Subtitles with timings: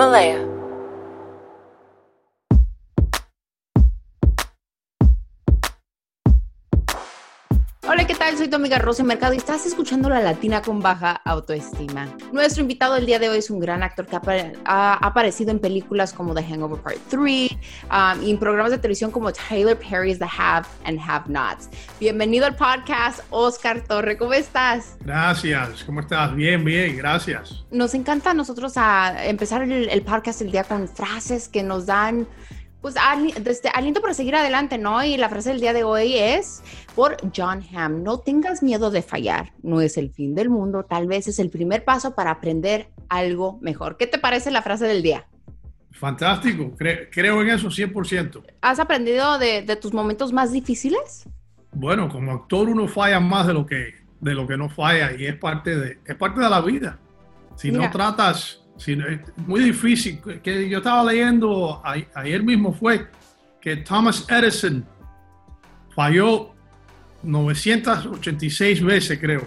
[0.00, 0.49] Himalaya.
[8.40, 12.08] Soy tu amiga Rosy Mercado y estás escuchando La Latina con Baja Autoestima.
[12.32, 14.16] Nuestro invitado el día de hoy es un gran actor que
[14.64, 19.10] ha, aparecido en películas como The Hangover Part 3 um, y en programas de televisión
[19.10, 21.68] como Taylor Perry's The Have and Have Nots.
[22.00, 24.16] Bienvenido al podcast, Oscar Torre.
[24.16, 24.96] ¿Cómo estás?
[25.04, 25.84] Gracias.
[25.84, 26.34] ¿Cómo estás?
[26.34, 26.96] Bien, bien.
[26.96, 27.62] Gracias.
[27.70, 31.84] Nos encanta a nosotros a empezar el, el podcast el día con frases que nos
[31.84, 32.26] dan
[32.80, 32.94] pues
[33.40, 35.04] desde aliento para seguir adelante, ¿no?
[35.04, 36.62] Y la frase del día de hoy es
[36.94, 41.06] por John Hamm, no tengas miedo de fallar, no es el fin del mundo, tal
[41.06, 43.96] vez es el primer paso para aprender algo mejor.
[43.96, 45.26] ¿Qué te parece la frase del día?
[45.92, 46.72] Fantástico,
[47.10, 48.42] creo en eso 100%.
[48.62, 51.28] ¿Has aprendido de, tus momentos más difíciles?
[51.72, 55.26] Bueno, como actor uno falla más de lo que, de lo que no falla y
[55.26, 56.98] es parte de, es parte de la vida.
[57.56, 60.20] Si no tratas es muy difícil.
[60.42, 61.82] Que yo estaba leyendo
[62.14, 63.08] ayer mismo fue
[63.60, 64.86] que Thomas Edison
[65.94, 66.50] falló
[67.22, 69.46] 986 veces, creo.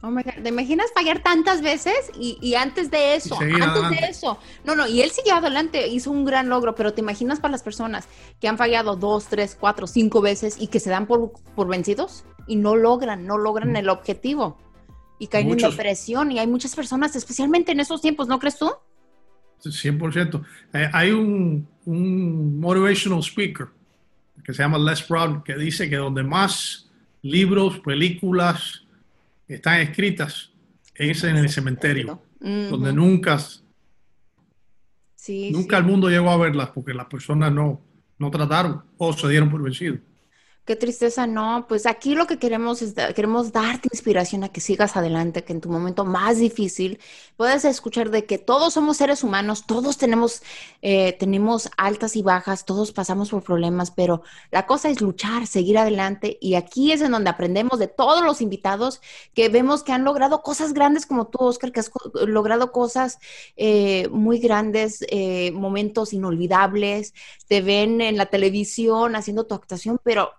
[0.00, 2.10] Oh ¿Te imaginas fallar tantas veces?
[2.14, 4.38] Y, antes de eso, antes de eso.
[4.64, 7.64] No, no, y él siguió adelante, hizo un gran logro, pero te imaginas para las
[7.64, 8.06] personas
[8.40, 12.24] que han fallado dos, tres, cuatro, cinco veces y que se dan por, por vencidos
[12.46, 13.76] y no logran, no logran mm.
[13.76, 14.56] el objetivo
[15.18, 16.32] y caen en depresión.
[16.32, 18.70] Y hay muchas personas, especialmente en esos tiempos, ¿no crees tú?
[19.62, 20.44] 100%.
[20.72, 23.68] Eh, hay un, un, motivational speaker
[24.44, 26.88] que se llama Les Brown que dice que donde más
[27.22, 28.84] libros, películas
[29.48, 30.52] están escritas
[30.94, 33.38] es en el cementerio, donde nunca,
[35.14, 37.80] sí, nunca el mundo llegó a verlas porque las personas no,
[38.18, 40.00] no trataron o se dieron por vencidos.
[40.68, 41.64] Qué tristeza, no.
[41.66, 45.62] Pues aquí lo que queremos es queremos darte inspiración a que sigas adelante, que en
[45.62, 47.00] tu momento más difícil
[47.38, 50.42] puedas escuchar de que todos somos seres humanos, todos tenemos,
[50.82, 54.20] eh, tenemos altas y bajas, todos pasamos por problemas, pero
[54.50, 56.36] la cosa es luchar, seguir adelante.
[56.38, 59.00] Y aquí es en donde aprendemos de todos los invitados
[59.32, 61.90] que vemos que han logrado cosas grandes como tú, Oscar, que has
[62.26, 63.20] logrado cosas
[63.56, 67.14] eh, muy grandes, eh, momentos inolvidables.
[67.46, 70.32] Te ven en la televisión haciendo tu actuación, pero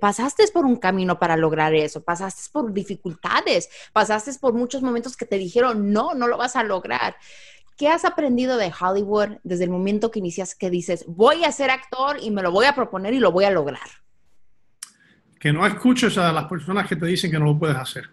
[0.00, 5.26] pasaste por un camino para lograr eso, pasaste por dificultades, pasaste por muchos momentos que
[5.26, 7.16] te dijeron, no, no lo vas a lograr.
[7.76, 11.70] ¿Qué has aprendido de Hollywood desde el momento que inicias que dices, voy a ser
[11.70, 13.88] actor y me lo voy a proponer y lo voy a lograr?
[15.38, 18.10] Que no escuches a las personas que te dicen que no lo puedes hacer.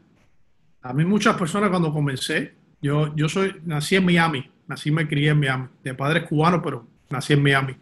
[0.83, 5.07] A mí muchas personas cuando comencé, yo, yo soy, nací en Miami, nací y me
[5.07, 7.75] crié en Miami, de padres cubanos, pero nací en Miami.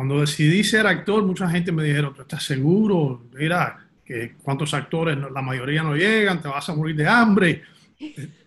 [0.00, 3.22] Cuando decidí ser actor, mucha gente me dijeron, ¿tú estás seguro?
[3.34, 7.64] Mira, que cuántos actores, la mayoría no llegan, te vas a morir de hambre,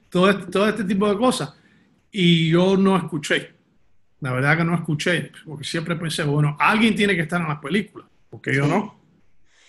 [0.09, 1.53] todo este, todo este tipo de cosas.
[2.11, 3.53] Y yo no escuché,
[4.21, 7.59] la verdad que no escuché, porque siempre pensé, bueno, alguien tiene que estar en las
[7.59, 8.99] películas, porque yo no.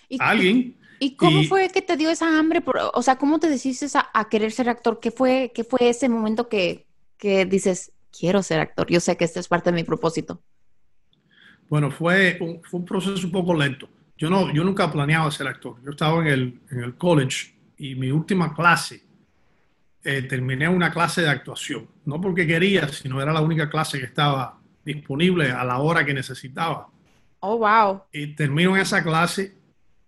[0.09, 0.77] ¿Y, alguien.
[1.01, 2.63] ¿Y cómo fue que te dio esa hambre?
[2.95, 5.01] o sea, ¿cómo te decidiste a, querer ser actor?
[5.01, 6.87] ¿Qué fue, qué fue ese momento que,
[7.19, 8.87] que dices, quiero ser actor?
[8.87, 10.41] Yo sé que este es parte de mi propósito.
[11.69, 13.89] Bueno, fue un, fue un proceso un poco lento.
[14.17, 15.77] Yo, no, yo nunca planeaba ser actor.
[15.85, 19.03] Yo estaba en el, en el college y mi última clase
[20.03, 21.89] eh, terminé una clase de actuación.
[22.05, 26.15] No porque quería, sino era la única clase que estaba disponible a la hora que
[26.15, 26.89] necesitaba.
[27.41, 28.03] Oh, wow.
[28.13, 29.57] Y termino en esa clase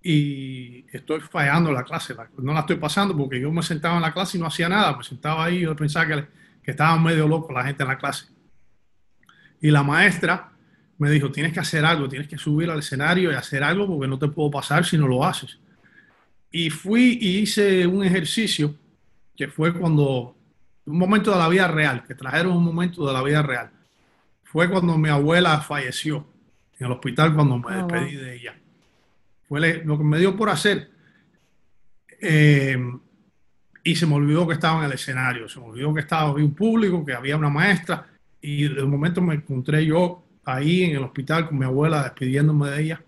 [0.03, 2.15] y estoy fallando la clase.
[2.39, 4.97] No la estoy pasando porque yo me sentaba en la clase y no hacía nada.
[4.97, 6.27] Me sentaba ahí y yo pensaba que,
[6.63, 8.27] que estaban medio locos la gente en la clase.
[9.61, 10.53] Y la maestra
[10.99, 14.09] me dijo, tienes que hacer algo, tienes que subir al escenario y hacer algo porque
[14.09, 15.59] no te puedo pasar si no lo haces.
[16.51, 18.75] Y fui y hice un ejercicio
[19.37, 20.35] que fue cuando,
[20.87, 23.71] un momento de la vida real, que trajeron un momento de la vida real.
[24.45, 26.27] Fue cuando mi abuela falleció
[26.79, 28.57] en el hospital cuando me ah, despedí de ella.
[29.49, 30.91] Fue lo que me dio por hacer.
[32.21, 32.79] Eh,
[33.85, 36.45] y se me olvidó que estaba en el escenario, se me olvidó que estaba había
[36.45, 38.07] un público, que había una maestra,
[38.41, 42.83] y de momento me encontré yo ahí en el hospital con mi abuela despidiéndome de
[42.83, 43.03] ella.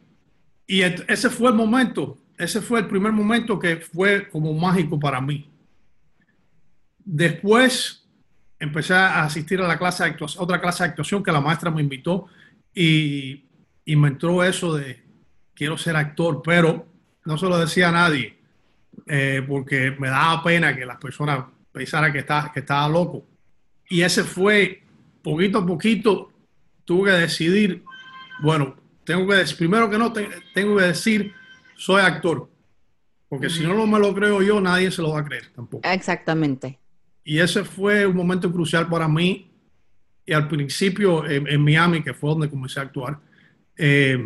[0.67, 5.21] Y ese fue el momento, ese fue el primer momento que fue como mágico para
[5.21, 5.49] mí.
[7.03, 8.07] Después
[8.59, 11.71] empecé a asistir a la clase de actuación, otra clase de actuación que la maestra
[11.71, 12.27] me invitó
[12.75, 13.45] y,
[13.85, 15.03] y me entró eso de
[15.55, 16.87] quiero ser actor, pero
[17.25, 18.37] no se lo decía a nadie
[19.07, 23.25] eh, porque me daba pena que las personas pensaran que estaba, que estaba loco.
[23.89, 24.83] Y ese fue
[25.23, 26.33] poquito a poquito
[26.89, 27.85] tuve que decidir,
[28.41, 28.75] bueno,
[29.05, 31.35] tengo que decir, primero que no, tengo que decir,
[31.77, 32.49] soy actor.
[33.29, 35.87] Porque si no lo me lo creo yo, nadie se lo va a creer tampoco.
[35.87, 36.79] Exactamente.
[37.25, 39.51] Y ese fue un momento crucial para mí.
[40.25, 43.19] y al principio en, Miami, que fue donde comencé a actuar,
[43.77, 44.17] eh,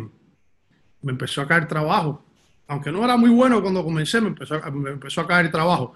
[1.01, 2.23] me empezó a caer trabajo.
[2.67, 5.95] Aunque no era muy bueno cuando comencé, me empezó, me empezó a caer trabajo.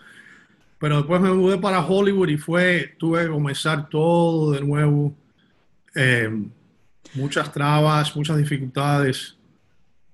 [0.80, 5.16] Pero después me mudé para Hollywood y fue, tuve que comenzar todo de nuevo.
[5.96, 6.30] Eh,
[7.14, 9.38] muchas trabas, muchas dificultades.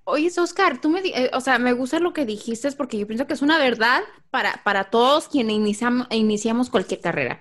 [0.06, 3.26] Oye, Oscar, tú me, eh, o sea, me gusta lo que dijiste porque yo pienso
[3.26, 4.02] que es una verdad
[4.32, 7.40] para, para todos quienes iniciamos, iniciamos cualquier carrera.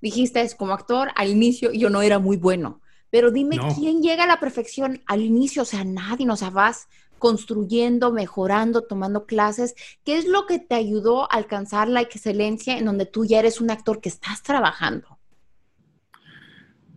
[0.00, 2.80] Dijiste, es como actor, al inicio yo no era muy bueno,
[3.10, 6.88] pero dime quién llega a la perfección al inicio, o sea, nadie, o sea, vas
[7.18, 9.74] construyendo, mejorando, tomando clases.
[10.04, 13.60] ¿Qué es lo que te ayudó a alcanzar la excelencia en donde tú ya eres
[13.60, 15.18] un actor que estás trabajando?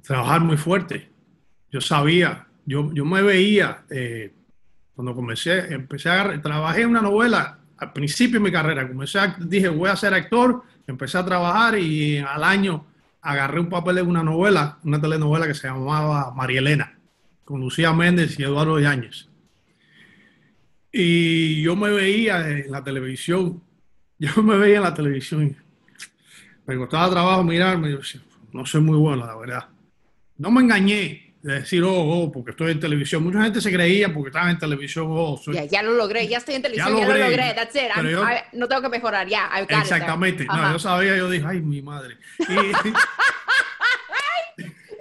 [0.04, 1.11] Trabajar muy fuerte.
[1.72, 4.34] Yo sabía, yo, yo me veía, eh,
[4.94, 9.68] cuando comencé, empecé a, trabajé en una novela al principio de mi carrera, comencé dije
[9.70, 12.86] voy a ser actor, empecé a trabajar y al año
[13.22, 17.00] agarré un papel en una novela, una telenovela que se llamaba María Elena,
[17.44, 19.30] con Lucía Méndez y Eduardo Yáñez.
[20.92, 23.64] Y yo me veía en la televisión,
[24.20, 25.56] yo me veía en la televisión,
[26.68, 28.22] me costaba trabajo mirarme, yo decía,
[28.52, 29.70] no soy muy bueno, la verdad.
[30.38, 33.24] No me engañé de decir, oh, oh, porque estoy en televisión.
[33.24, 35.56] Mucha gente se creía porque estaba en televisión, oh, soy...
[35.56, 37.90] ya, ya, lo logré, ya estoy en televisión, ya, lo logré, that's it,
[38.54, 42.18] no tengo que mejorar, ya, Exactamente, no, yo sabía, yo dije, ay, mi madre.
[42.40, 42.44] Y,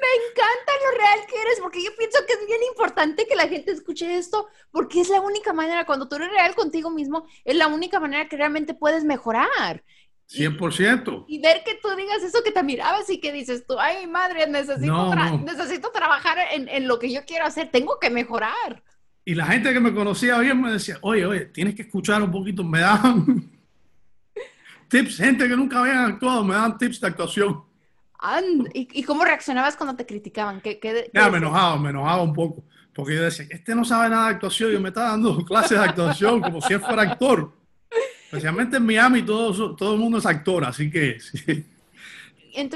[0.00, 3.46] me encanta lo real que eres, porque yo pienso que es bien importante que la
[3.48, 7.56] gente escuche esto, porque es la única manera, cuando tú eres real contigo mismo, es
[7.56, 9.84] la única manera que realmente puedes mejorar.
[10.30, 11.24] 100%.
[11.26, 14.46] Y, ver que tú digas eso que te mirabas y que dices tú, ay madre,
[14.46, 18.82] necesito, necesito trabajar en, en, lo que yo quiero hacer, tengo que mejorar.
[19.24, 22.30] Y la gente que me conocía bien me decía, oye, oye, tienes que escuchar un
[22.30, 23.50] poquito, me daban
[24.88, 27.64] tips, gente que nunca había actuado, me daban tips de actuación.
[28.74, 30.60] ¿Y, cómo reaccionabas cuando te criticaban?
[30.60, 30.78] ¿Qué,
[31.12, 32.64] me enojaba, me enojaba un poco.
[32.94, 35.84] Porque yo decía, este no sabe nada de actuación, yo me está dando clases de
[35.84, 37.52] actuación como si él fuera actor.
[38.30, 41.18] Especialmente en Miami todo, todo el mundo es actor, así que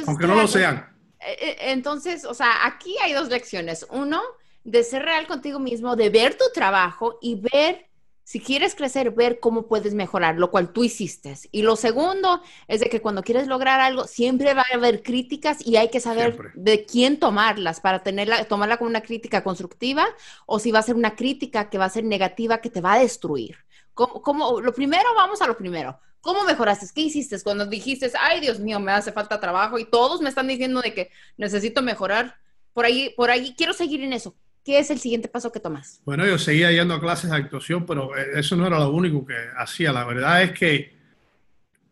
[0.05, 0.93] aunque no lo sean.
[1.21, 3.87] Eh, eh, entonces, o sea, aquí hay dos lecciones.
[3.91, 4.21] Uno,
[4.65, 7.87] de ser real contigo mismo, de ver tu trabajo y ver
[8.25, 11.37] si quieres crecer, ver cómo puedes mejorar, lo cual tú hiciste.
[11.53, 15.65] Y lo segundo es de que cuando quieres lograr algo, siempre va a haber críticas
[15.65, 20.05] y hay que saber de quién tomarlas para tenerla, tomarla como una crítica constructiva
[20.47, 22.95] o si va a ser una crítica que va a ser negativa que te va
[22.95, 23.59] a destruir.
[23.95, 25.99] ¿Cómo, lo primero, vamos a lo primero.
[26.21, 26.87] ¿Cómo mejoraste?
[26.95, 30.49] ¿Qué hiciste cuando dijiste, ay Dios mío, me hace falta trabajo y todos me están
[30.49, 32.37] diciendo de que necesito mejorar?
[32.73, 34.35] Por ahí, por ahí quiero seguir en eso.
[34.65, 36.01] ¿Qué es el siguiente paso que tomas?
[36.07, 39.25] Bueno, yo seguía yendo a clases de actuación, pero eh, eso no era lo único
[39.27, 39.93] que hacía.
[39.93, 40.95] La verdad es que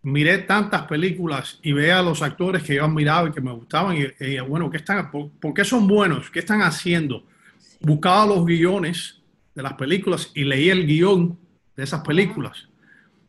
[0.03, 3.97] miré tantas películas y veía a los actores que yo admiraba y que me gustaban
[3.97, 6.31] y, bueno, ¿qué están, por, qué son buenos?
[6.31, 7.25] ¿Qué están haciendo?
[7.81, 9.21] Buscaba los guiones
[9.55, 11.39] de las películas y leía el guion
[11.77, 12.69] de esas películas.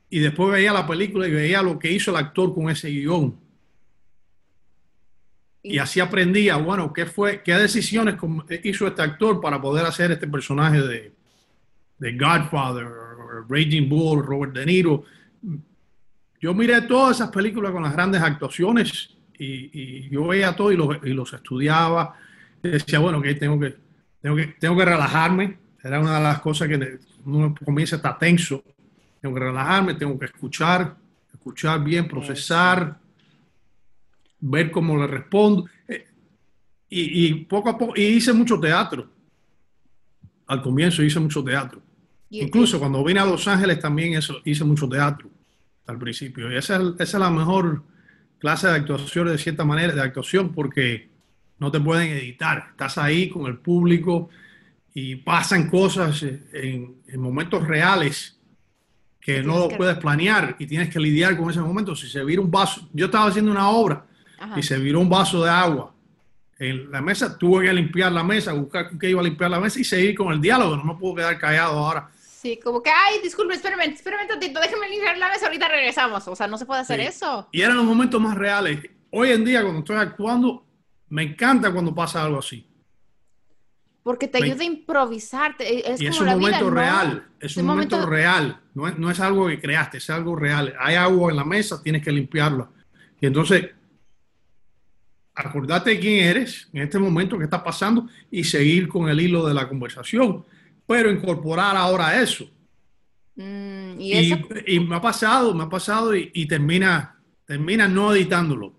[0.09, 3.35] Y después veía la película y veía lo que hizo el actor con ese guion.
[5.63, 8.15] Y así aprendía, bueno, qué fue, qué decisiones
[8.63, 11.13] hizo este actor para poder hacer este personaje de,
[11.97, 12.87] de Godfather,
[13.47, 15.03] Raging Bull, Robert De Niro.
[16.41, 20.97] Yo miré todas esas películas con las grandes actuaciones y, yo veía todo y los,
[21.03, 22.15] y los estudiaba.
[22.61, 23.75] Y decía, bueno, que tengo que,
[24.21, 25.57] tengo que tengo que relajarme.
[25.81, 28.63] Era una de las cosas que uno comienza a estar tenso.
[29.21, 30.95] Tengo que relajarme, tengo que escuchar,
[31.33, 32.99] escuchar bien, procesar
[34.45, 35.65] ver cómo le respondo.
[35.87, 36.05] Eh,
[36.89, 39.07] y, poco a poco, y hice mucho teatro.
[40.47, 41.81] Al comienzo hice mucho teatro.
[42.29, 45.29] Incluso cuando vine a Los Ángeles también eso, hice mucho teatro
[45.87, 46.51] al principio.
[46.51, 47.83] Y esa, es la mejor
[48.39, 51.09] clase de actuación, de cierta manera, de actuación, porque
[51.59, 52.67] no te pueden editar.
[52.71, 54.29] Estás ahí con el público
[54.93, 58.39] y pasan cosas en, en momentos reales
[59.19, 61.95] que no lo puedes planear y tienes que lidiar con ese momento.
[61.95, 64.05] Si se vira un vaso, yo estaba haciendo una obra
[64.57, 65.93] y se viró un vaso de agua
[66.59, 69.79] en la mesa, tuve que limpiar la mesa, buscar que iba a limpiar la mesa
[69.79, 72.09] y seguir con el diálogo, no me puedo quedar callado ahora.
[72.15, 76.27] Sí, como que, ay, disculpe, espérame, espérame tantito, déjeme limpiar la mesa, ahorita regresamos.
[76.27, 77.47] O sea, no se puede hacer eso.
[77.51, 78.79] Y eran los momentos más reales.
[79.11, 80.65] Hoy en día, cuando estoy actuando,
[81.09, 82.67] me encanta cuando pasa algo así.
[84.03, 85.93] Porque te ayuda a improvisarte.
[85.93, 89.47] Es y es un momento real, es un momento, real, no es, no es algo
[89.47, 90.75] que creaste, es algo real.
[90.77, 92.69] Hay agua en la mesa, tienes que limpiarla.
[93.21, 93.71] Y entonces
[95.35, 99.45] acordate de quién eres en este momento que está pasando y seguir con el hilo
[99.47, 100.45] de la conversación,
[100.85, 102.49] pero incorporar ahora eso.
[103.35, 108.73] Mm, ¿y, me ha pasado, me ha pasado y, termina, termina no editándolo.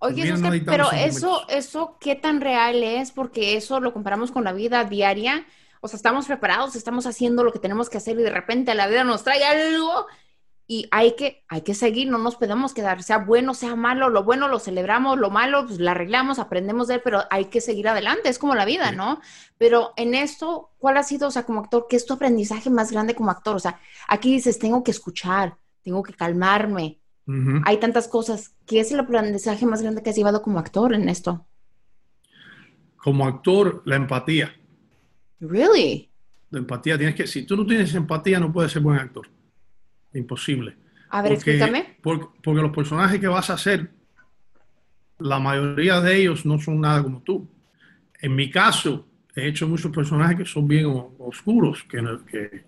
[0.00, 0.32] Oye,
[0.64, 3.10] pero eso, eso, ¿qué tan real es?
[3.10, 5.44] Porque eso lo comparamos con la vida diaria.
[5.80, 8.86] O sea, estamos preparados, estamos haciendo lo que tenemos que hacer y de repente la
[8.86, 10.06] vida nos trae algo
[10.70, 14.22] y hay que, hay que seguir, no nos podemos quedar, sea bueno, sea malo, lo
[14.22, 17.88] bueno lo celebramos, lo malo pues lo arreglamos, aprendemos de él, pero hay que seguir
[17.88, 19.20] adelante, es como la vida, ¿no?
[19.56, 22.92] Pero en esto, ¿cuál ha sido, o sea, como actor, qué es tu aprendizaje más
[22.92, 23.56] grande como actor?
[23.56, 27.00] O sea, aquí dices, tengo que escuchar, tengo que calmarme,
[27.64, 28.54] hay tantas cosas.
[28.66, 31.46] ¿Qué es el aprendizaje más grande que has llevado como actor en esto?
[32.96, 34.54] Como actor, la empatía.
[35.40, 36.10] Really?
[36.50, 39.28] La empatía, tienes que, si tú no tienes empatía, no puedes ser buen actor.
[40.14, 40.76] Imposible.
[41.10, 41.98] A ver, explícame.
[42.02, 43.90] Porque, porque los personajes que vas a hacer,
[45.18, 47.48] la mayoría de ellos no son nada como tú.
[48.20, 50.86] En mi caso, he hecho muchos personajes que son bien
[51.18, 52.64] oscuros, que, que,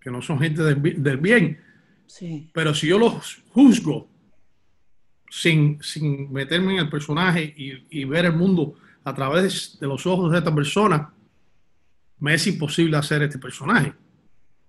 [0.00, 1.60] que no son gente del, bien.
[2.06, 2.50] Sí.
[2.52, 4.08] Pero si yo los juzgo
[5.30, 10.06] sin, sin meterme en el personaje y, y, ver el mundo a través de los
[10.06, 11.12] ojos de esta persona,
[12.20, 13.92] me es imposible hacer este personaje.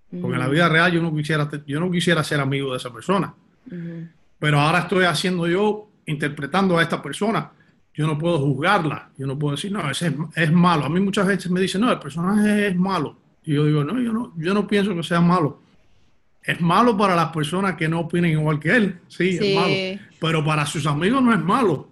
[0.10, 2.94] Porque en la vida real yo no quisiera, yo no quisiera ser amigo de esa
[2.94, 3.34] persona.
[4.40, 7.52] Pero ahora estoy haciendo yo, interpretando a esta persona.
[7.94, 9.10] Yo no puedo juzgarla.
[9.18, 10.86] Yo no puedo decir, no, ese es, malo.
[10.86, 13.18] A mí muchas veces me dicen, no, el personaje es malo.
[13.44, 15.62] Y yo digo, no, yo no, yo no pienso que sea malo.
[16.48, 19.00] Es malo para las personas que no opinen igual que él.
[19.10, 20.02] Sí, es malo.
[20.18, 21.90] Pero para sus amigos no es malo.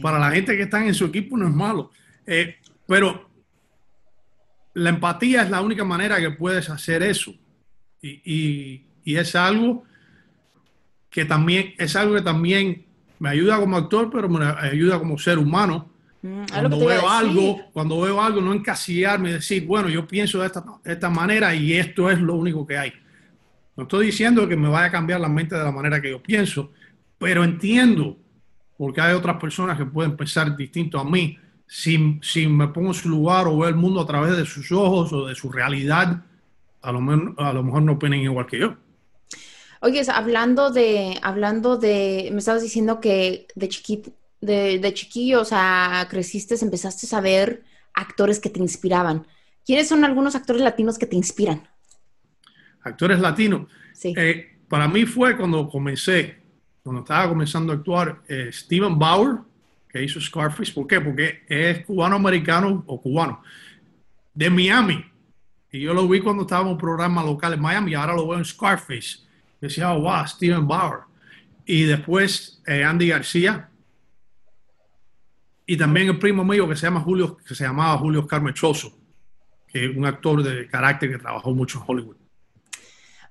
[0.00, 1.90] Para la gente que está en su equipo no es malo.
[2.26, 3.28] Eh, pero
[4.72, 7.34] la empatía es la única manera que puedes hacer eso.
[8.00, 9.84] Y, es algo
[11.10, 12.84] que también es algo que también
[13.18, 15.90] me ayuda como actor, pero me ayuda como ser humano.
[16.22, 20.46] Mm, cuando veo algo, cuando veo algo, no encasillarme y decir, bueno, yo pienso de
[20.46, 22.92] esta, de esta manera y esto es lo único que hay.
[23.78, 26.20] No estoy diciendo que me vaya a cambiar la mente de la manera que yo
[26.20, 26.72] pienso,
[27.16, 28.18] pero entiendo,
[28.76, 32.94] porque hay otras personas que pueden pensar distinto a mí, si, si me pongo en
[32.94, 36.24] su lugar o veo el mundo a través de sus ojos o de su realidad,
[36.82, 36.98] a lo,
[37.38, 38.74] a lo mejor no opinen igual que yo.
[39.80, 45.44] Oye, hablando de, hablando de, me estabas diciendo que de chiquito, de, de chiquillo, o
[45.44, 47.62] sea, creciste, empezaste a ver
[47.94, 49.24] actores que te inspiraban.
[49.64, 51.62] ¿Quiénes son algunos actores latinos que te inspiran?
[52.88, 53.68] Actores latinos.
[53.92, 54.14] Sí.
[54.16, 56.36] Eh, para mí fue cuando comencé,
[56.82, 59.38] cuando estaba comenzando a actuar, eh, Steven Bauer,
[59.88, 60.72] que hizo Scarface.
[60.72, 61.00] ¿Por qué?
[61.00, 63.42] Porque es cubano-americano o cubano,
[64.34, 65.04] de Miami.
[65.72, 68.28] Y yo lo vi cuando estaba en un programa local en Miami y ahora lo
[68.28, 69.20] veo en Scarface.
[69.60, 71.00] decía, oh, wow, Steven Bauer.
[71.64, 73.68] Y después eh, Andy García.
[75.66, 78.98] Y también el primo mío que se llama Julio, que se llamaba Julio Carmechoso,
[79.66, 82.16] que es un actor de carácter que trabajó mucho en Hollywood.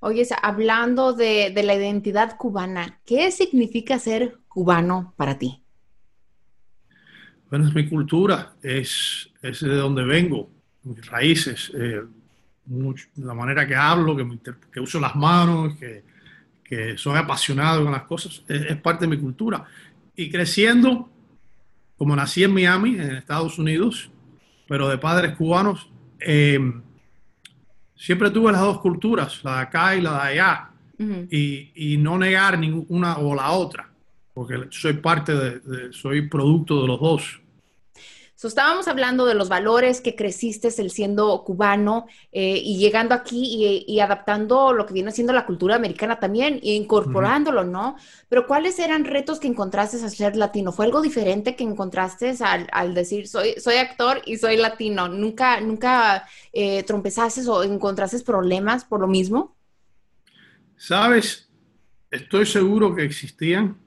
[0.00, 5.62] Oye, hablando de, la identidad cubana, ¿qué significa ser cubano para ti?
[7.50, 10.50] Bueno, es mi cultura, es, es de donde vengo,
[10.84, 11.72] mis raíces.
[11.74, 12.02] Eh,
[13.16, 14.16] la manera que hablo,
[14.70, 16.04] que, uso las manos, que,
[16.98, 19.64] soy apasionado con las cosas, es, parte de mi cultura.
[20.14, 21.10] Y creciendo,
[21.96, 24.10] como nací en Miami, en Estados Unidos,
[24.68, 25.90] pero de padres cubanos,
[26.20, 26.82] em,
[27.98, 30.70] siempre tuve las dos culturas, la de acá y la de allá,
[31.30, 33.90] y, no negar ninguna o la otra,
[34.32, 37.40] porque soy parte de soy producto de los dos
[38.46, 43.98] estábamos hablando de los valores que creciste el siendo cubano eh, y llegando aquí y,
[43.98, 47.96] adaptando lo que viene siendo la cultura americana también e incorporándolo, ¿no?
[48.28, 50.70] Pero ¿cuáles eran retos que encontraste al ser latino?
[50.70, 55.08] ¿Fue algo diferente que encontraste al, decir soy, soy actor y soy latino?
[55.08, 59.56] ¿Nunca, nunca eh, trompezaste o encontraste problemas por lo mismo?
[60.76, 61.50] Sabes,
[62.08, 63.78] estoy seguro que existían.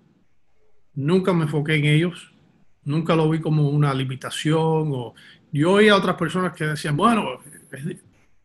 [0.94, 2.31] Nunca me enfoqué en ellos
[2.84, 4.92] Nunca lo vi como una limitación.
[4.94, 5.14] O,
[5.52, 7.42] yo oía a otras personas que decían, bueno,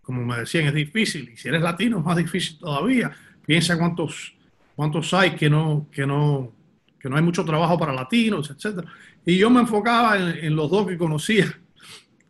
[0.03, 1.31] como me decían, es difícil.
[1.33, 3.13] Y si eres latino es más difícil todavía.
[3.45, 4.35] Piensa cuántos,
[4.75, 6.53] cuántos hay que no, que no,
[6.99, 8.85] que no hay mucho trabajo para latinos, etc.
[9.25, 11.59] Y yo me enfocaba en, los dos que conocía,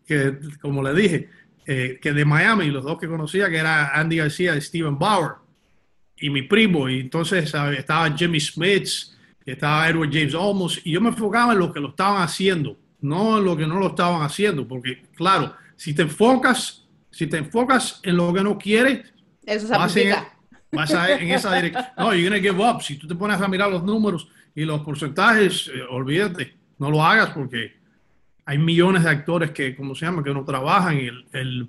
[0.07, 1.31] que como le dije,
[1.67, 5.33] eh, que de Miami, los dos que conocía, que era Andy García y Steven Bauer,
[6.19, 8.89] y mi primo, y entonces estaba Jimmy Smith,
[9.53, 13.39] estaba Edward James Olmos, y yo me enfocaba en lo que lo estaban haciendo, no
[13.39, 18.01] en lo que no lo estaban haciendo, porque claro, si te enfocas, si te enfocas
[18.03, 19.13] en lo que no quieres,
[19.45, 20.15] eso se vas, en,
[20.73, 21.85] vas en esa dirección.
[21.97, 22.83] No, you're gonna give up.
[22.83, 27.05] Si tú te pones a mirar los números y los porcentajes, eh, olvídate, no lo
[27.05, 27.77] hagas porque
[28.45, 31.69] hay millones de actores que, como se llama, que no trabajan y el,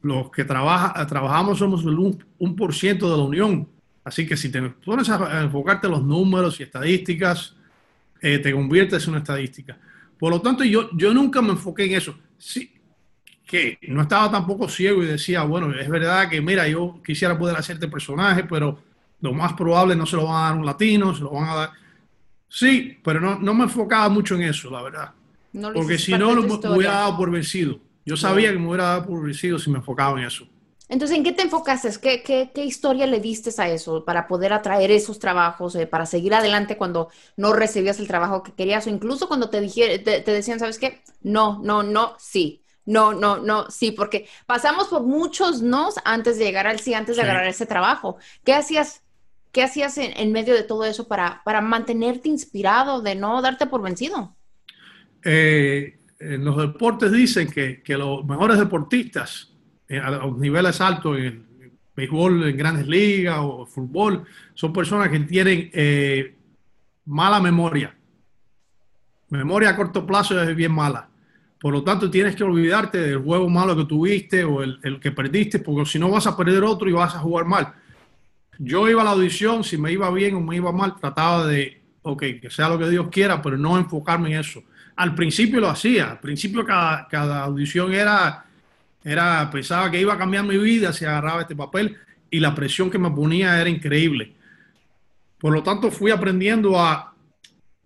[0.00, 3.68] los que trabaja, trabajamos somos el 1%, de la unión.
[4.04, 7.56] Así que si te pones a enfocarte en los números y estadísticas,
[8.20, 9.78] eh, te conviertes en una estadística.
[10.18, 12.18] Por lo tanto, yo, yo nunca me enfoqué en eso.
[12.38, 12.72] Sí,
[13.46, 17.56] que no estaba tampoco ciego y decía, bueno, es verdad que, mira, yo quisiera poder
[17.56, 18.78] hacerte personaje, pero
[19.20, 21.54] lo más probable no se lo van a dar un latino, se lo van a
[21.54, 21.70] dar...
[22.48, 25.12] Sí, pero no, no me enfocaba mucho en eso, la verdad.
[25.72, 27.80] Porque si no, me hubiera dado por vencido.
[28.04, 30.46] Yo sabía que me hubiera dado por vencido si me enfocaba en eso.
[30.88, 31.90] Entonces, ¿en qué te enfocaste?
[32.00, 36.04] ¿Qué, qué, qué historia le diste a eso para poder atraer esos trabajos, eh, para
[36.04, 40.30] seguir adelante cuando no recibías el trabajo que querías o incluso cuando te, te, te
[40.30, 41.00] decían, ¿sabes qué?
[41.22, 42.60] No, no, no, sí.
[42.86, 47.16] No, no, no, sí, porque pasamos por muchos nos antes de llegar al sí, antes
[47.16, 48.18] de agarrar ese trabajo.
[48.44, 49.02] ¿Qué hacías,
[49.52, 53.80] qué hacías en, medio de todo eso para, para mantenerte inspirado, de no darte por
[53.80, 54.36] vencido?
[55.24, 59.53] Eh, en los deportes dicen que, que los mejores deportistas
[59.98, 61.44] a los niveles altos en
[61.96, 64.24] béisbol, en grandes ligas o fútbol,
[64.54, 66.34] son personas que tienen eh,
[67.06, 67.94] mala memoria.
[69.30, 71.08] Memoria a corto plazo es bien mala.
[71.60, 75.12] Por lo tanto, tienes que olvidarte del juego malo que tuviste o el, el, que
[75.12, 77.72] perdiste, porque si no vas a perder otro y vas a jugar mal.
[78.58, 81.80] Yo iba a la audición, si me iba bien o me iba mal, trataba de,
[82.02, 84.62] ok, que sea lo que Dios quiera, pero no enfocarme en eso.
[84.96, 88.44] Al principio lo hacía, al principio cada, cada audición era
[89.04, 91.96] era, pensaba que iba a cambiar mi vida si agarraba este papel
[92.30, 94.34] y la presión que me ponía era increíble.
[95.38, 97.14] Por lo tanto, fui aprendiendo a,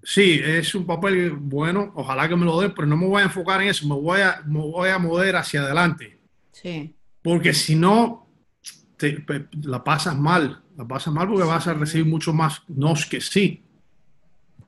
[0.02, 3.26] sí, es un papel bueno, ojalá que me lo dé, pero no me voy a
[3.26, 6.18] enfocar en eso, me voy a, me voy a mover hacia adelante.
[6.52, 6.94] Sí.
[7.20, 8.28] Porque si no,
[8.96, 9.24] te,
[9.62, 13.64] la pasas mal, la pasas mal porque vas a recibir mucho más nos que sí.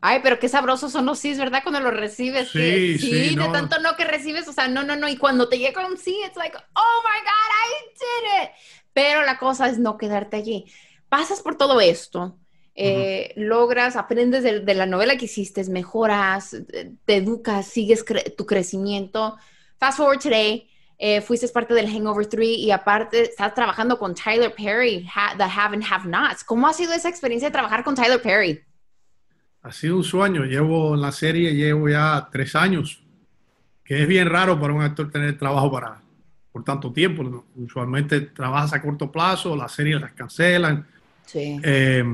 [0.02, 1.62] Ay, pero qué sabrosos son los sí, ¿verdad?
[1.62, 2.48] Cuando los recibes.
[2.50, 5.08] Sí, sí, de tanto no que recibes, o sea, no, no, no.
[5.08, 8.50] Y cuando te llega un sí, it's like, oh my God, I did it.
[8.92, 10.64] Pero la cosa es no quedarte allí.
[11.08, 12.38] Pasas por todo esto,
[12.74, 16.56] eh, logras, aprendes de, la novela que hiciste, mejoras,
[17.04, 18.04] te educas, sigues
[18.36, 19.36] tu crecimiento.
[19.78, 24.54] Fast forward today, eh, fuiste parte del Hangover 3 y aparte estás trabajando con Tyler
[24.54, 26.44] Perry, The Have and Have Nots.
[26.44, 28.64] ¿Cómo ha sido esa experiencia de trabajar con Tyler Perry?
[29.62, 30.44] Ha sido un sueño.
[30.44, 33.02] Llevo en la serie, llevo ya tres años,
[33.84, 36.00] que es bien raro para un actor tener trabajo para,
[36.52, 37.44] por tanto tiempo.
[37.56, 40.86] Usualmente trabajas a corto plazo, las series las cancelan.
[41.26, 41.60] Sí.
[41.62, 42.04] Eh,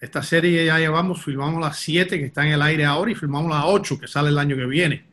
[0.00, 3.50] esta serie ya llevamos, filmamos las siete que están en el aire ahora y filmamos
[3.50, 5.04] las ocho que sale el año que viene.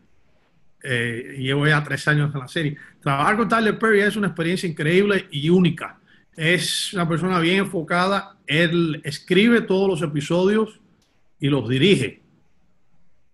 [0.83, 2.77] Eh, llevo ya tres años en la serie.
[3.01, 5.97] Trabajar con Tyler Perry es una experiencia increíble y única.
[6.35, 8.35] Es una persona bien enfocada.
[8.45, 10.81] Él escribe todos los episodios
[11.43, 12.21] y los dirige.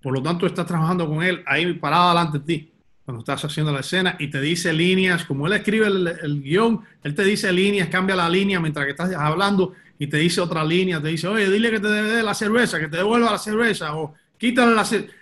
[0.01, 2.71] Por lo tanto, estás trabajando con él ahí parado delante de ti
[3.05, 7.13] cuando estás haciendo la escena y te dice líneas, como él escribe el, guion, él
[7.13, 10.99] te dice líneas, cambia la línea mientras que estás hablando y te dice otra línea,
[10.99, 14.15] te dice, oye, dile que te dé la cerveza, que te devuelva la cerveza o
[14.39, 15.13] quítale la cerveza.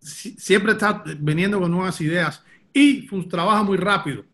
[0.00, 4.24] Siempre está viniendo con nuevas ideas y trabaja muy rápido.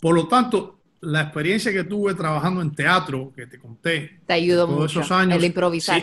[0.00, 4.66] Por lo tanto, la experiencia que tuve trabajando en teatro, que te conté, te ayudó
[4.66, 6.02] mucho esos años, el improvisar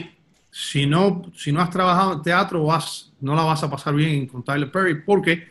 [0.56, 4.28] si no, si no has trabajado en teatro, vas, no la vas a pasar bien
[4.28, 5.48] con Tyler Perry porque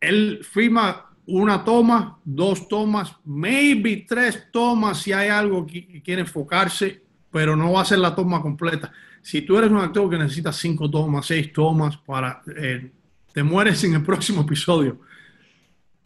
[0.00, 7.02] él firma una toma, dos tomas, maybe tres tomas si hay algo que quiere enfocarse,
[7.32, 8.92] pero no va a ser la toma completa.
[9.20, 12.42] Si tú eres un actor que necesita cinco tomas, seis tomas para...
[12.56, 12.92] Eh,
[13.32, 15.00] te mueres en el próximo episodio.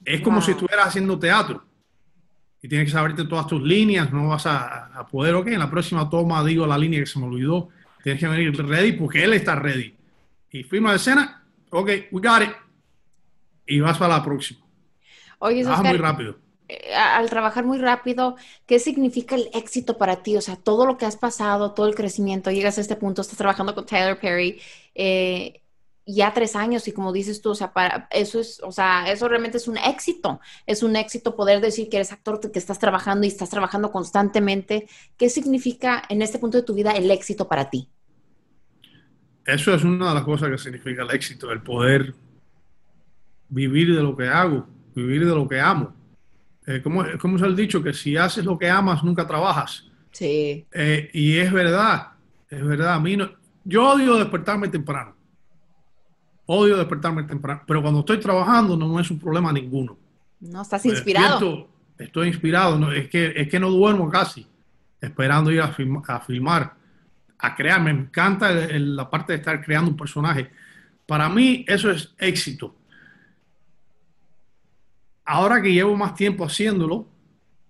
[0.03, 1.66] Es como si estuvieras haciendo teatro
[2.67, 6.11] y tienes que saberte todas tus líneas, no vas a, poder, ok, en la próxima
[6.11, 7.69] toma digo la línea que se me olvidó,
[8.03, 9.95] tienes que venir ready porque él está ready.
[10.51, 12.51] Y firma de escena, ok, we got it.
[13.69, 14.67] Y vas para la próxima.
[15.39, 16.39] Oye, muy rápido.
[16.67, 18.35] Eh, al trabajar muy rápido,
[18.67, 20.37] ¿qué significa el éxito para ti?
[20.37, 23.39] O sea, todo lo que has pasado, todo el crecimiento, llegas a este punto, estás
[23.39, 24.61] trabajando con Tyler Perry,
[24.93, 25.63] eh,
[26.07, 29.29] ya tres años y como dices tú, o sea, para, eso es, o sea, eso
[29.29, 33.27] realmente es un éxito, es un éxito poder decir que eres actor, que estás trabajando
[33.27, 34.87] y estás trabajando constantemente.
[35.17, 37.89] ¿Qué significa en este punto de tu vida el éxito para ti?
[39.45, 42.15] Eso es una de las cosas que significa el éxito, el poder
[43.49, 45.93] vivir de lo que hago, vivir de lo que amo.
[46.67, 49.89] Eh, como, como es el dicho, que si haces lo que amas, nunca trabajas.
[50.13, 50.67] Sí.
[50.73, 52.13] Eh, y es verdad,
[52.49, 52.95] es verdad.
[52.95, 53.31] A mí no,
[53.65, 55.16] yo odio despertarme temprano
[56.47, 59.99] Odio despertarme temprano, pero cuando estoy trabajando no es un problema ninguno.
[60.41, 61.69] No, estás inspirado.
[61.99, 64.47] estoy inspirado, no, es, que, es que no duermo casi,
[65.01, 65.75] esperando ir a,
[66.07, 66.75] a filmar,
[67.39, 67.83] a crear.
[67.83, 70.51] Me encanta la parte de estar creando un personaje.
[71.07, 72.77] Para mí eso es éxito.
[75.25, 77.09] Ahora que llevo más tiempo haciéndolo,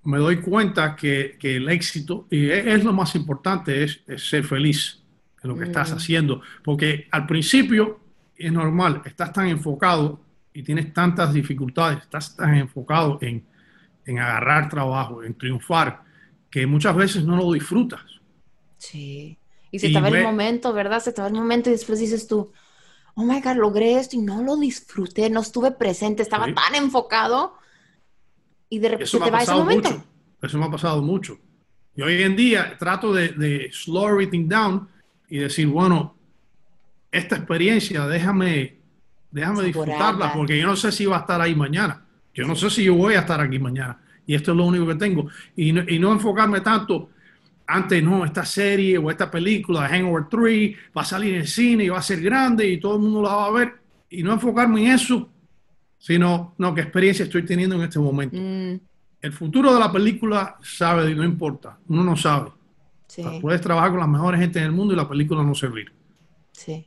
[0.05, 4.45] me doy cuenta que, que el éxito, y es, lo más importante, es, es ser
[4.45, 5.03] feliz.
[5.43, 6.43] en lo que estás haciendo.
[6.63, 8.06] Porque al principio
[8.39, 10.21] es normal, estás tan enfocado
[10.53, 13.45] y tienes tantas dificultades, estás tan enfocado en,
[14.05, 16.03] en agarrar trabajo, en triunfar,
[16.51, 18.03] que muchas veces no lo disfrutas.
[18.79, 19.39] Sí.
[19.71, 21.01] Y se te va el momento, ¿verdad?
[21.01, 22.53] Se te va el momento y después dices tú,
[23.15, 27.55] oh my God, logré esto y no lo disfruté, no estuve presente, estaba tan enfocado
[28.69, 30.05] y de repente te va ese momento.
[30.41, 31.39] Eso me ha pasado mucho.
[31.95, 34.89] Y hoy en día trato de, de slow everything down
[35.29, 36.16] y decir, bueno,
[37.17, 38.77] esta experiencia déjame,
[39.31, 42.05] déjame disfrutarla porque yo no sé si va a estar ahí mañana.
[42.35, 43.99] Yo no sé si yo voy a estar aquí mañana.
[44.27, 45.29] Y esto es lo único que tengo.
[45.57, 47.11] Y no, y no enfocarme tanto
[47.67, 51.85] antes no, esta serie o esta película, Hangover 3, va a salir en el cine
[51.85, 53.75] y va a ser grande y todo el mundo la va a ver.
[54.11, 55.29] Y no enfocarme en eso,
[55.99, 58.37] sino, no, qué experiencia estoy teniendo en este momento.
[58.39, 58.81] Mm.
[59.21, 62.51] El futuro de la película sabe, no importa, uno no sabe.
[63.41, 65.93] Puedes trabajar con las mejores gente en el mundo y la película no servir.
[66.53, 66.87] Sí.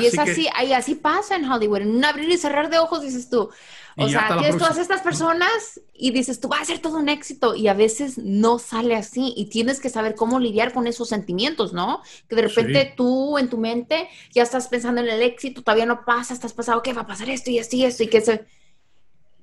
[0.00, 1.82] Y es así, y así pasa en Hollywood.
[1.82, 3.50] En un abrir y cerrar de ojos dices tú,
[3.96, 7.54] o sea, tienes todas estas personas y dices, tú vas a ser todo un éxito.
[7.54, 9.32] Y a veces no sale así.
[9.36, 12.02] Y tienes que saber cómo lidiar con esos sentimientos, ¿no?
[12.28, 16.04] Que de repente tú en tu mente ya estás pensando en el éxito, todavía no
[16.04, 18.46] pasa, estás pasado, ¿qué va a pasar esto y esto y esto y que se...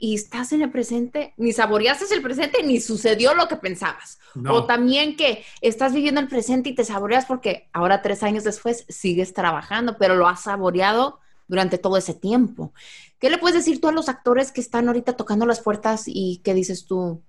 [0.03, 4.19] Y estás en el presente, ni saboreaste el presente, ni sucedió lo que pensabas.
[4.49, 8.83] O también que estás viviendo el presente y te saboreas porque ahora tres años después
[8.89, 12.73] sigues trabajando, pero lo has saboreado durante todo ese tiempo.
[13.19, 16.41] ¿Qué le puedes decir tú a los actores que están ahorita tocando las puertas y
[16.43, 17.21] qué dices tú?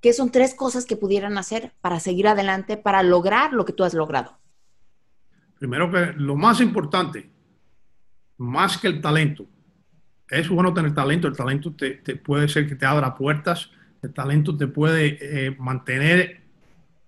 [0.00, 3.84] ¿Qué son tres cosas que pudieran hacer para seguir adelante, para lograr lo que tú
[3.84, 4.36] has logrado?
[5.60, 7.30] Primero que lo más importante,
[8.36, 9.46] más que el talento,
[10.28, 13.70] es bueno tener talento, el talento te, puede ser que te abra puertas,
[14.02, 16.40] el talento te puede eh, mantener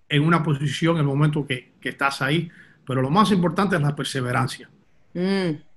[0.07, 2.49] en una posición en el momento que, estás ahí,
[2.85, 4.69] pero lo más importante es la perseverancia.
[5.13, 5.69] Mm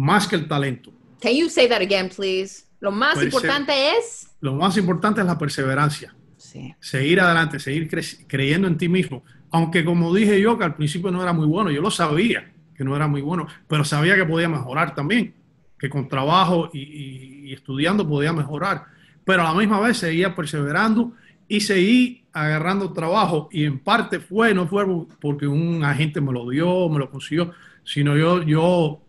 [0.00, 0.92] más que el talento.
[1.20, 2.64] Can you say that again, please?
[2.80, 4.30] Lo más importante es.
[4.40, 6.14] Lo más importante es la perseverancia.
[6.38, 6.74] Sí.
[6.80, 7.88] Seguir adelante, seguir
[8.26, 9.22] creyendo en ti mismo.
[9.50, 12.84] Aunque como dije yo que al principio no era muy bueno, yo lo sabía que
[12.84, 15.34] no era muy bueno, pero sabía que podía mejorar también,
[15.80, 18.84] que con trabajo y, estudiando podía mejorar.
[19.24, 21.14] Pero a la misma vez seguía perseverando
[21.48, 24.84] y seguí agarrando trabajo y en parte fue, no fue
[25.20, 29.02] porque un agente me lo dio, me lo consiguió, sino yo, yo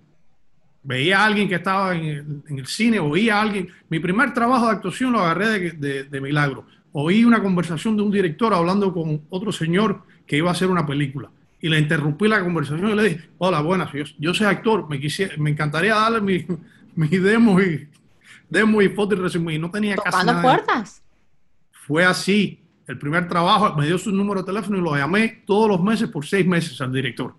[0.82, 3.68] veía a alguien que estaba en el, cine, oía a alguien.
[3.90, 6.66] Mi primer trabajo de actuación lo agarré de, milagro.
[6.94, 10.86] Oí una conversación de un director hablando con otro señor que iba a hacer una
[10.86, 11.30] película.
[11.62, 15.36] Y le interrumpí la conversación y le dije, hola, buenas, yo, soy actor, me, quisiera,
[15.38, 16.46] me encantaría darle mi,
[16.96, 17.88] mi demo y
[18.50, 19.56] demo y foto y resumen.
[19.56, 20.42] Y no tenía casi nada.
[20.42, 21.04] puertas.
[21.72, 22.58] Fue así.
[22.88, 26.10] El primer trabajo, me dio su número de teléfono y lo llamé todos los meses
[26.10, 27.36] por seis meses al director.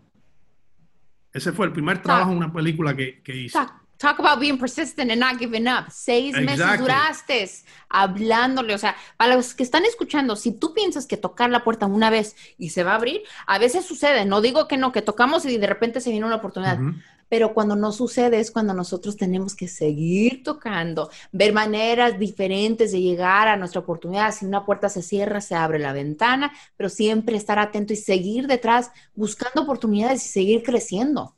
[1.32, 3.58] Ese fue el primer trabajo en una película que, que hice.
[4.02, 5.88] Talk, about being persistent and not giving up.
[5.92, 7.48] Seis meses duraste
[7.88, 8.74] hablándole.
[8.74, 12.10] O sea, para los que están escuchando, si tú piensas que tocar la puerta una
[12.10, 14.24] vez y se va a abrir, a veces sucede.
[14.24, 16.80] No digo que no, que tocamos y de repente se viene una oportunidad.
[17.28, 23.00] Pero cuando no sucede es cuando nosotros tenemos que seguir tocando, ver maneras diferentes de
[23.00, 24.34] llegar a nuestra oportunidad.
[24.34, 28.48] Si una puerta se cierra, se abre la ventana, pero siempre estar atento y seguir
[28.48, 31.36] detrás buscando oportunidades y seguir creciendo.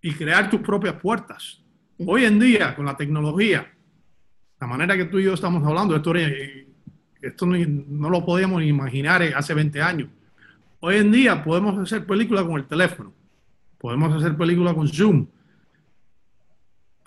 [0.00, 1.60] Y crear tus propias puertas.
[2.06, 3.70] Hoy en día, con la tecnología,
[4.58, 7.56] la manera que tú y yo estamos hablando, esto, no,
[7.88, 10.08] no lo podíamos imaginar hace 20 años.
[10.80, 13.12] Hoy en día podemos hacer películas con el teléfono
[13.80, 15.26] Podemos hacer películas con Zoom.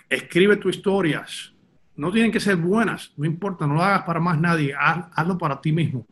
[0.10, 1.54] Escribe tus historias.
[1.96, 5.62] No tienen que ser buenas, no importa, no lo hagas para más nadie, hazlo para
[5.62, 6.08] ti mismo,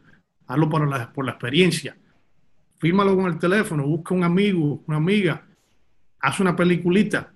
[0.45, 1.97] hazlo para la, por la experiencia.
[2.77, 5.43] Fírmalo con el teléfono, busca un amigo, una amiga,
[6.19, 7.31] haz una peliculita.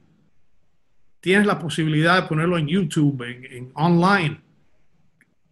[1.25, 4.39] Tienes la posibilidad de ponerlo en YouTube, en, online.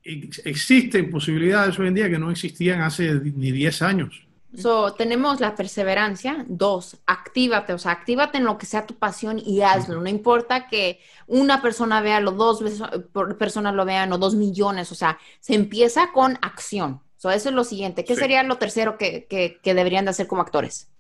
[0.04, 4.28] Existen posibilidades hoy en día que no existían hace ni 10 años.
[4.56, 6.46] So, tenemos la perseverancia.
[6.48, 10.00] Dos, actívate, o sea, actívate en lo que sea tu pasión y hazlo.
[10.00, 12.64] No importa que una persona vea, lo dos
[13.40, 17.02] personas lo vean o dos millones, o sea, se empieza con acción.
[17.18, 18.06] So, eso es lo siguiente.
[18.06, 20.92] ¿Qué sería lo tercero que, deberían de hacer como actores?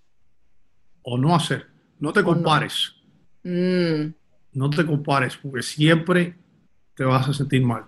[1.03, 1.67] O no hacer.
[1.99, 2.95] No te compares.
[3.43, 4.22] Mm.
[4.53, 6.35] No te compares, porque siempre
[6.95, 7.85] te vas a sentir mal.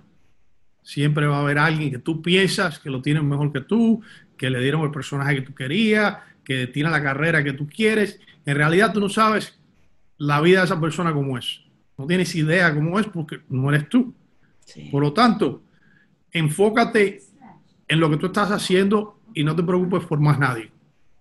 [0.81, 4.01] Siempre va a haber alguien que tú piensas que lo tiene mejor que tú,
[4.37, 8.19] que le dieron el personaje que tú querías, que tiene la carrera que tú quieres.
[8.45, 9.59] En realidad tú no sabes
[10.17, 11.61] la vida de esa persona como es.
[11.97, 14.13] No tienes idea cómo es porque no eres tú.
[14.91, 15.63] Por lo tanto,
[16.31, 17.21] enfócate
[17.87, 20.71] en lo que tú estás haciendo y no te preocupes por más nadie.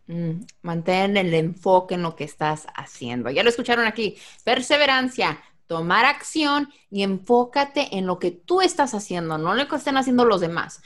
[0.07, 3.31] Mm, mantén el enfoque en lo que estás haciendo.
[3.31, 4.17] Ya lo escucharon aquí.
[4.45, 9.97] Perseverancia, tomar acción y enfócate en lo que tú estás haciendo, no lo que estén
[9.97, 10.83] haciendo los demás.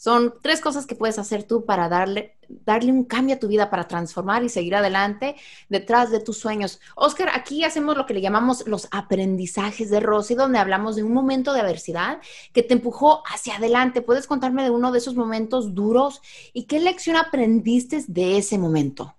[0.00, 3.68] Son tres cosas que puedes hacer tú para darle, darle un cambio a tu vida,
[3.68, 5.36] para transformar y seguir adelante
[5.68, 6.80] detrás de tus sueños.
[6.96, 11.12] Oscar, aquí hacemos lo que le llamamos los aprendizajes de Rosy, donde hablamos de un
[11.12, 12.18] momento de adversidad
[12.54, 14.00] que te empujó hacia adelante.
[14.00, 16.22] ¿Puedes contarme de uno de esos momentos duros
[16.54, 19.14] y qué lección aprendiste de ese momento?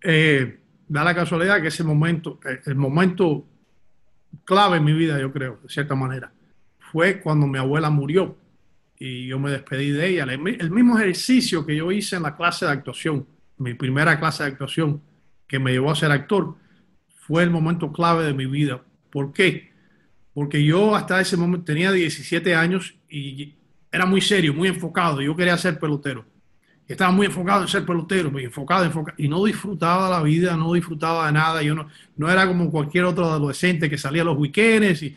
[0.00, 3.46] Eh, da la casualidad que ese momento, eh, el momento
[4.44, 6.32] clave en mi vida, yo creo, de cierta manera,
[6.92, 8.36] fue cuando mi abuela murió
[9.04, 10.22] y yo me despedí de ella.
[10.22, 13.26] El mismo ejercicio que yo hice en la clase de actuación,
[13.58, 15.02] mi primera clase de actuación,
[15.48, 16.54] que me llevó a ser actor,
[17.08, 18.80] fue el momento clave de mi vida.
[19.10, 19.72] ¿Por qué?
[20.32, 23.56] Porque yo hasta ese momento tenía 17 años y
[23.90, 25.20] era muy serio, muy enfocado.
[25.20, 26.24] Yo quería ser pelotero.
[26.86, 30.74] Estaba muy enfocado en ser pelotero, muy enfocado, enfocado, y no disfrutaba la vida, no
[30.74, 31.60] disfrutaba de nada.
[31.60, 35.16] Yo no, no era como cualquier otro adolescente que salía a los weekends y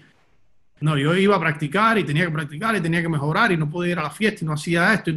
[0.81, 3.69] no, yo iba a practicar y tenía que practicar y tenía que mejorar y no
[3.69, 5.11] podía ir a la fiesta y no hacía esto.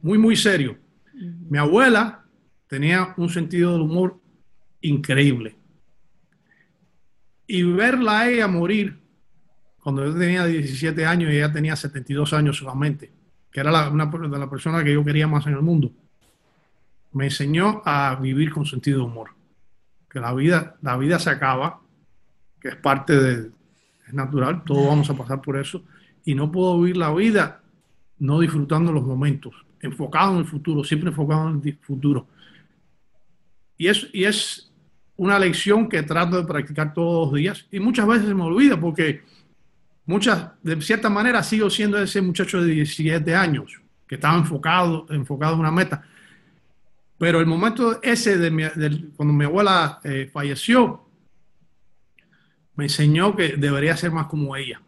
[0.00, 0.76] Muy, muy serio.
[1.14, 2.24] Mi abuela
[2.68, 4.18] tenía un sentido del humor
[4.80, 5.56] increíble.
[7.46, 8.98] Y verla a ella morir
[9.82, 13.10] cuando yo tenía 17 años y ella tenía 72 años solamente,
[13.50, 15.90] que era una de las personas que yo quería más en el mundo,
[17.12, 19.30] me enseñó a vivir con sentido de humor.
[20.08, 21.80] Que la vida, la vida se acaba,
[22.60, 23.50] que es parte de,
[24.12, 25.82] natural, todos vamos a pasar por eso,
[26.24, 27.62] y no puedo vivir la vida
[28.18, 32.28] no disfrutando los momentos, enfocado en el futuro, siempre enfocado en el futuro.
[33.76, 34.70] Y es, y es
[35.16, 39.22] una lección que trato de practicar todos los días y muchas veces me olvida porque
[40.06, 45.54] muchas, de cierta manera sigo siendo ese muchacho de 17 años que estaba enfocado, enfocado
[45.54, 46.04] en una meta.
[47.18, 51.08] Pero el momento ese de, cuando mi abuela eh, falleció,
[52.74, 54.80] me enseñó que debería ser más como ella.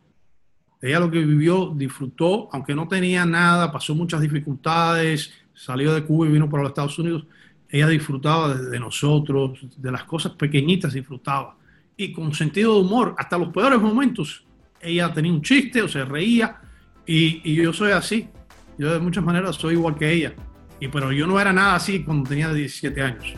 [0.81, 6.27] Ella lo que vivió, disfrutó, aunque no tenía nada, pasó muchas dificultades, salió de Cuba
[6.27, 7.25] y vino para los Estados Unidos.
[7.71, 11.57] Ella disfrutaba de, nosotros, de las cosas pequeñitas disfrutaba.
[11.97, 14.45] Y con sentido de humor, hasta los peores momentos,
[14.81, 16.61] ella tenía un chiste o se reía.
[17.07, 18.29] Y, y yo soy así.
[18.77, 20.35] Yo de muchas maneras soy igual que ella.
[20.81, 23.35] Y, pero yo no era nada así cuando tenía 17 años.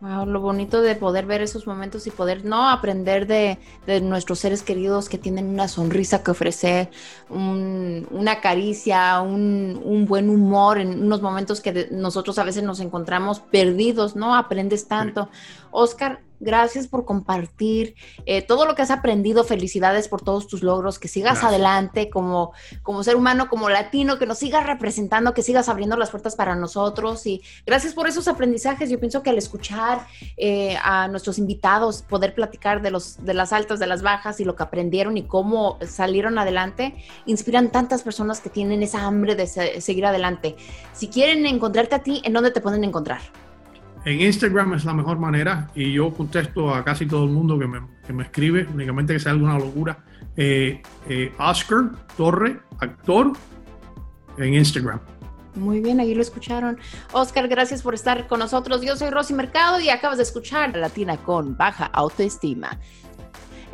[0.00, 3.58] Wow, lo bonito de poder ver esos momentos y poder no aprender de,
[4.00, 6.90] nuestros seres queridos que tienen una sonrisa que ofrecer,
[7.28, 14.14] una caricia, un, buen humor en unos momentos que nosotros a veces nos encontramos perdidos,
[14.14, 14.36] ¿no?
[14.36, 15.30] Aprendes tanto.
[15.72, 17.94] Oscar, Gracias por compartir
[18.26, 19.44] eh, todo lo que has aprendido.
[19.44, 20.98] Felicidades por todos tus logros.
[20.98, 25.68] Que sigas adelante como, como ser humano, como latino, que nos sigas representando, que sigas
[25.68, 27.26] abriendo las puertas para nosotros.
[27.26, 28.90] Y gracias por esos aprendizajes.
[28.90, 33.52] Yo pienso que al escuchar eh, a nuestros invitados, poder platicar de, los, de las
[33.52, 36.94] altas, de las bajas y lo que aprendieron y cómo salieron adelante,
[37.26, 40.56] inspiran tantas personas que tienen esa hambre de seguir adelante.
[40.92, 43.20] Si quieren encontrarte a ti, ¿en dónde te pueden encontrar?
[44.08, 47.66] En Instagram es la mejor manera y yo contesto a casi todo el mundo que
[47.66, 50.02] me, que me escribe, únicamente que sea alguna locura.
[50.34, 53.32] Eh, eh, Oscar Torre, actor,
[54.38, 54.98] en Instagram.
[55.56, 56.78] Muy bien, ahí lo escucharon.
[57.12, 58.80] Oscar, gracias por estar con nosotros.
[58.80, 62.80] Yo soy Rosy Mercado y acabas de escuchar Latina con baja autoestima.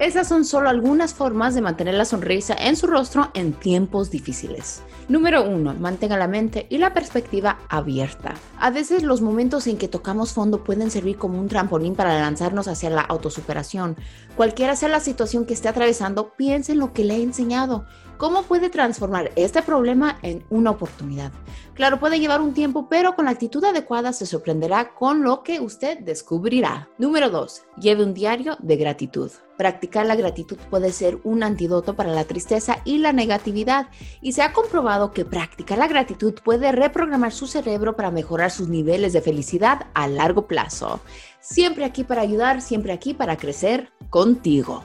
[0.00, 4.82] Esas son solo algunas formas de mantener la sonrisa en su rostro en tiempos difíciles.
[5.06, 5.74] Número 1.
[5.80, 8.34] Mantenga la mente y la perspectiva abierta.
[8.58, 12.68] A veces los momentos en que tocamos fondo pueden servir como un trampolín para lanzarnos
[12.68, 13.96] hacia la autosuperación.
[14.34, 17.84] Cualquiera sea la situación que esté atravesando, piense en lo que le he enseñado.
[18.16, 21.32] ¿Cómo puede transformar este problema en una oportunidad?
[21.74, 25.60] Claro, puede llevar un tiempo, pero con la actitud adecuada se sorprenderá con lo que
[25.60, 26.88] usted descubrirá.
[26.96, 27.62] Número 2.
[27.80, 29.32] Lleve un diario de gratitud.
[29.56, 33.88] Practicar la gratitud puede ser un antídoto para la tristeza y la negatividad
[34.20, 38.68] y se ha comprobado que practicar la gratitud puede reprogramar su cerebro para mejorar sus
[38.68, 41.00] niveles de felicidad a largo plazo.
[41.40, 44.85] Siempre aquí para ayudar, siempre aquí para crecer contigo.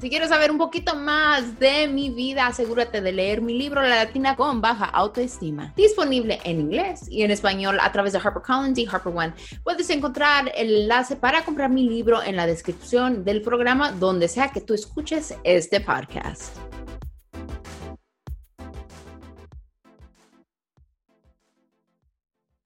[0.00, 3.96] Si quieres saber un poquito más de mi vida, asegúrate de leer mi libro La
[3.96, 8.88] Latina con Baja Autoestima, disponible en inglés y en español a través de HarperCollins y
[8.90, 9.34] Harper One.
[9.62, 14.48] Puedes encontrar el enlace para comprar mi libro en la descripción del programa donde sea
[14.48, 16.69] que tú escuches este podcast.